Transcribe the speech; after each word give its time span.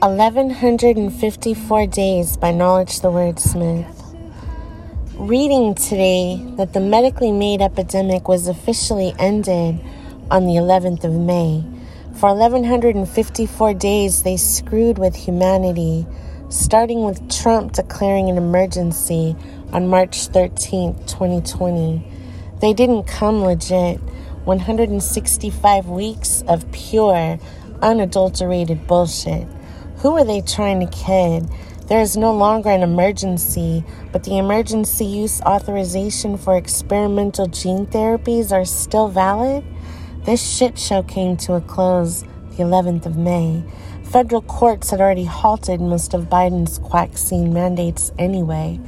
1154 0.00 1.86
Days 1.86 2.36
by 2.36 2.50
Knowledge 2.50 3.00
the 3.00 3.08
Wordsmith. 3.08 3.90
Reading 5.14 5.74
today 5.74 6.38
that 6.58 6.74
the 6.74 6.80
medically 6.80 7.32
made 7.32 7.62
epidemic 7.62 8.28
was 8.28 8.46
officially 8.46 9.14
ended 9.18 9.80
on 10.30 10.44
the 10.44 10.52
11th 10.52 11.02
of 11.04 11.12
May. 11.12 11.64
For 12.12 12.28
1154 12.34 13.72
days, 13.72 14.22
they 14.22 14.36
screwed 14.36 14.98
with 14.98 15.16
humanity, 15.16 16.06
starting 16.50 17.02
with 17.04 17.30
Trump 17.30 17.72
declaring 17.72 18.28
an 18.28 18.36
emergency 18.36 19.34
on 19.72 19.88
March 19.88 20.28
13th, 20.28 21.08
2020. 21.08 22.06
They 22.60 22.74
didn't 22.74 23.04
come 23.04 23.42
legit. 23.42 23.98
165 24.44 25.88
weeks 25.88 26.42
of 26.46 26.70
pure, 26.70 27.38
unadulterated 27.80 28.86
bullshit. 28.86 29.48
Who 30.06 30.16
are 30.18 30.24
they 30.24 30.40
trying 30.40 30.78
to 30.78 30.86
kid? 30.86 31.50
There 31.88 32.00
is 32.00 32.16
no 32.16 32.32
longer 32.32 32.70
an 32.70 32.84
emergency, 32.84 33.82
but 34.12 34.22
the 34.22 34.38
emergency 34.38 35.04
use 35.04 35.40
authorization 35.40 36.38
for 36.38 36.56
experimental 36.56 37.48
gene 37.48 37.86
therapies 37.86 38.52
are 38.52 38.64
still 38.64 39.08
valid? 39.08 39.64
This 40.24 40.40
shit 40.40 40.78
show 40.78 41.02
came 41.02 41.36
to 41.38 41.54
a 41.54 41.60
close 41.60 42.22
the 42.50 42.62
11th 42.62 43.06
of 43.06 43.16
May. 43.16 43.64
Federal 44.04 44.42
courts 44.42 44.92
had 44.92 45.00
already 45.00 45.24
halted 45.24 45.80
most 45.80 46.14
of 46.14 46.30
Biden's 46.30 46.78
vaccine 46.78 47.52
mandates 47.52 48.12
anyway. 48.16 48.78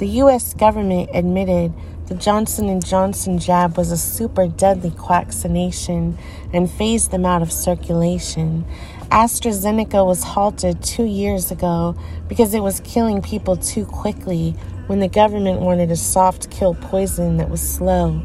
The 0.00 0.08
US 0.24 0.54
government 0.54 1.10
admitted 1.12 1.74
the 2.06 2.14
Johnson 2.14 2.80
& 2.80 2.82
Johnson 2.82 3.38
jab 3.38 3.76
was 3.76 3.90
a 3.90 3.98
super 3.98 4.48
deadly 4.48 4.94
vaccination 4.96 6.16
and 6.54 6.70
phased 6.70 7.10
them 7.10 7.26
out 7.26 7.42
of 7.42 7.52
circulation. 7.52 8.64
AstraZeneca 9.10 10.06
was 10.06 10.22
halted 10.22 10.82
two 10.82 11.04
years 11.04 11.50
ago 11.50 11.94
because 12.28 12.54
it 12.54 12.62
was 12.62 12.80
killing 12.80 13.20
people 13.20 13.58
too 13.58 13.84
quickly 13.84 14.52
when 14.86 15.00
the 15.00 15.08
government 15.08 15.60
wanted 15.60 15.90
a 15.90 15.96
soft 15.96 16.50
kill 16.50 16.72
poison 16.72 17.36
that 17.36 17.50
was 17.50 17.60
slow. 17.60 18.22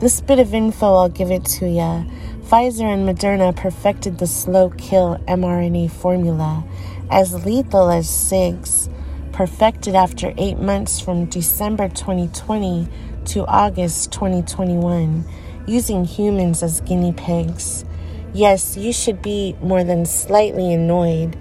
This 0.00 0.20
bit 0.20 0.38
of 0.38 0.52
info, 0.52 0.96
I'll 0.96 1.08
give 1.08 1.30
it 1.30 1.46
to 1.46 1.66
ya. 1.66 2.02
Pfizer 2.42 2.92
and 2.92 3.08
Moderna 3.08 3.56
perfected 3.56 4.18
the 4.18 4.26
slow 4.26 4.68
kill 4.68 5.16
mRNA 5.26 5.92
formula, 5.92 6.62
as 7.10 7.46
lethal 7.46 7.88
as 7.88 8.06
SIGs, 8.06 8.90
perfected 9.36 9.94
after 9.94 10.32
eight 10.38 10.58
months 10.58 10.98
from 10.98 11.26
December 11.26 11.90
2020 11.90 12.88
to 13.26 13.44
August 13.44 14.10
2021 14.10 15.22
using 15.66 16.06
humans 16.06 16.62
as 16.62 16.80
guinea 16.80 17.12
pigs. 17.12 17.84
Yes, 18.32 18.78
you 18.78 18.94
should 18.94 19.20
be 19.20 19.54
more 19.60 19.84
than 19.84 20.06
slightly 20.06 20.72
annoyed. 20.72 21.36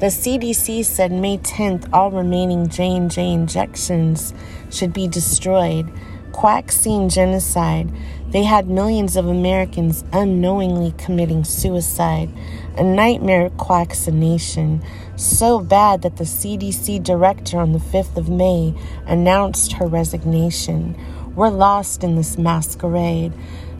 The 0.00 0.06
CDC 0.06 0.84
said 0.84 1.12
May 1.12 1.38
10th 1.38 1.88
all 1.92 2.10
remaining 2.10 2.68
J&J 2.68 3.32
injections 3.32 4.34
should 4.68 4.92
be 4.92 5.06
destroyed. 5.06 5.92
Quack-scene 6.32 7.08
genocide. 7.08 7.88
They 8.32 8.44
had 8.44 8.66
millions 8.66 9.16
of 9.16 9.26
Americans 9.26 10.04
unknowingly 10.10 10.94
committing 10.96 11.44
suicide. 11.44 12.30
A 12.78 12.82
nightmare 12.82 13.50
quaccination. 13.50 14.82
So 15.16 15.60
bad 15.60 16.00
that 16.00 16.16
the 16.16 16.24
CDC 16.24 17.02
director 17.02 17.58
on 17.58 17.72
the 17.72 17.78
5th 17.78 18.16
of 18.16 18.30
May 18.30 18.74
announced 19.06 19.74
her 19.74 19.86
resignation. 19.86 20.96
We're 21.36 21.50
lost 21.50 22.02
in 22.02 22.16
this 22.16 22.38
masquerade. 22.38 23.34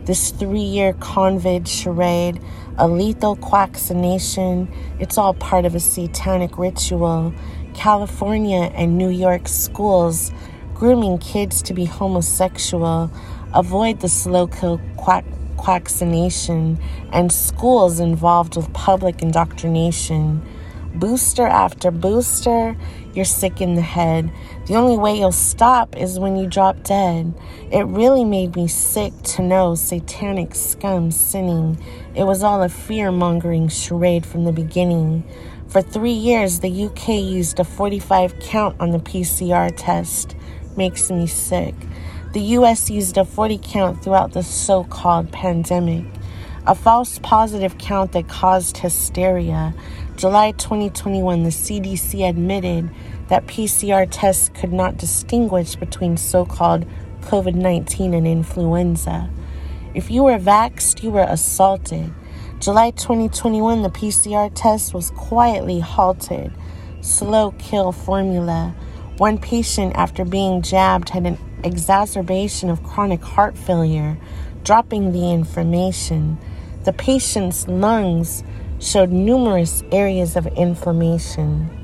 This 0.05 0.29
three 0.29 0.59
year 0.59 0.93
COVID 0.93 1.67
charade, 1.67 2.39
a 2.77 2.87
lethal 2.87 3.35
quaccination, 3.37 4.71
it's 4.99 5.17
all 5.17 5.33
part 5.33 5.65
of 5.65 5.73
a 5.73 5.79
satanic 5.79 6.59
ritual. 6.59 7.33
California 7.73 8.71
and 8.75 8.99
New 8.99 9.09
York 9.09 9.47
schools 9.47 10.31
grooming 10.83 11.17
kids 11.17 11.61
to 11.61 11.73
be 11.73 11.85
homosexual, 11.85 13.09
avoid 13.53 14.01
the 14.01 14.09
slow 14.09 14.47
kill 14.47 14.79
quack 14.97 15.25
vaccination, 15.65 16.77
and 17.11 17.31
schools 17.31 17.99
involved 17.99 18.55
with 18.55 18.71
public 18.73 19.21
indoctrination. 19.21 20.41
Booster 20.95 21.47
after 21.47 21.89
booster, 21.89 22.75
you're 23.13 23.25
sick 23.25 23.61
in 23.61 23.73
the 23.73 23.81
head. 23.81 24.31
The 24.67 24.75
only 24.75 24.97
way 24.97 25.17
you'll 25.17 25.31
stop 25.31 25.97
is 25.97 26.19
when 26.19 26.35
you 26.35 26.47
drop 26.47 26.83
dead. 26.83 27.33
It 27.71 27.83
really 27.87 28.25
made 28.25 28.55
me 28.55 28.67
sick 28.67 29.13
to 29.23 29.41
know 29.41 29.73
satanic 29.73 30.53
scum 30.53 31.09
sinning. 31.09 31.83
It 32.13 32.25
was 32.25 32.43
all 32.43 32.61
a 32.61 32.69
fear 32.69 33.11
mongering 33.11 33.69
charade 33.69 34.25
from 34.25 34.43
the 34.43 34.51
beginning. 34.51 35.23
For 35.67 35.81
three 35.81 36.11
years, 36.11 36.59
the 36.59 36.85
UK 36.85 37.09
used 37.09 37.59
a 37.59 37.63
45 37.63 38.39
count 38.39 38.75
on 38.79 38.91
the 38.91 38.99
PCR 38.99 39.73
test 39.75 40.35
makes 40.77 41.09
me 41.09 41.25
sick. 41.25 41.73
The 42.33 42.41
US 42.57 42.89
used 42.89 43.19
a 43.19 43.25
40 43.25 43.59
count 43.61 44.03
throughout 44.03 44.33
the 44.33 44.41
so 44.41 44.85
called 44.85 45.31
pandemic, 45.31 46.03
a 46.65 46.73
false 46.73 47.19
positive 47.19 47.77
count 47.77 48.13
that 48.13 48.27
caused 48.27 48.77
hysteria. 48.77 49.75
July 50.15 50.53
2021, 50.53 51.43
the 51.43 51.51
CDC 51.51 52.27
admitted 52.27 52.89
that 53.27 53.45
PCR 53.45 54.07
tests 54.09 54.49
could 54.59 54.73
not 54.73 54.97
distinguish 54.97 55.75
between 55.75 56.17
so 56.17 56.43
called 56.43 56.87
COVID 57.21 57.53
19 57.53 58.15
and 58.15 58.25
influenza. 58.25 59.29
If 59.93 60.09
you 60.09 60.23
were 60.23 60.39
vaxxed, 60.39 61.03
you 61.03 61.11
were 61.11 61.27
assaulted. 61.29 62.11
July 62.59 62.89
2021, 62.89 63.83
the 63.83 63.89
PCR 63.89 64.51
test 64.55 64.95
was 64.95 65.11
quietly 65.11 65.81
halted. 65.81 66.51
Slow 67.01 67.51
kill 67.59 67.91
formula. 67.91 68.73
One 69.17 69.37
patient, 69.37 69.93
after 69.95 70.25
being 70.25 70.63
jabbed, 70.63 71.09
had 71.09 71.27
an 71.27 71.37
exacerbation 71.63 72.69
of 72.69 72.83
chronic 72.83 73.23
heart 73.23 73.57
failure, 73.57 74.17
dropping 74.63 75.11
the 75.11 75.31
information. 75.31 76.37
The 76.83 76.93
patient's 76.93 77.67
lungs 77.67 78.43
showed 78.79 79.11
numerous 79.11 79.83
areas 79.91 80.35
of 80.35 80.47
inflammation. 80.47 81.82